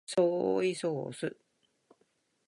[0.07, 1.35] ソイソース